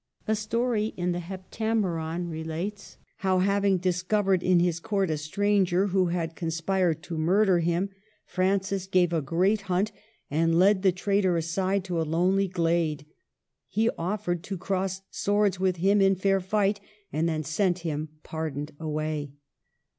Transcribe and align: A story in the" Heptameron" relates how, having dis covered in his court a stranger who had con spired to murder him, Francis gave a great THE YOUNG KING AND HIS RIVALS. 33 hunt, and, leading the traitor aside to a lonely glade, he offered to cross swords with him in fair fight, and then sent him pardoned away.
A 0.27 0.35
story 0.35 0.95
in 0.97 1.11
the" 1.11 1.19
Heptameron" 1.29 2.27
relates 2.31 2.97
how, 3.17 3.37
having 3.37 3.77
dis 3.77 4.01
covered 4.01 4.41
in 4.41 4.59
his 4.59 4.79
court 4.79 5.11
a 5.11 5.15
stranger 5.19 5.85
who 5.85 6.07
had 6.07 6.35
con 6.35 6.49
spired 6.49 7.03
to 7.03 7.19
murder 7.19 7.59
him, 7.59 7.91
Francis 8.25 8.87
gave 8.87 9.13
a 9.13 9.21
great 9.21 9.59
THE 9.59 9.65
YOUNG 9.65 9.67
KING 9.67 9.75
AND 9.75 9.85
HIS 9.85 9.93
RIVALS. 9.93 10.25
33 10.25 10.33
hunt, 10.33 10.41
and, 10.41 10.59
leading 10.59 10.81
the 10.81 10.99
traitor 10.99 11.37
aside 11.37 11.83
to 11.83 12.01
a 12.01 12.09
lonely 12.09 12.47
glade, 12.47 13.05
he 13.67 13.89
offered 13.95 14.41
to 14.45 14.57
cross 14.57 15.03
swords 15.11 15.59
with 15.59 15.75
him 15.77 16.01
in 16.01 16.15
fair 16.15 16.39
fight, 16.41 16.79
and 17.13 17.29
then 17.29 17.43
sent 17.43 17.79
him 17.85 18.09
pardoned 18.23 18.71
away. 18.79 19.33